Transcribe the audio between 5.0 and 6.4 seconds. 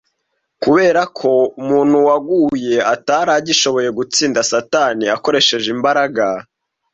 akoresheje imbaraga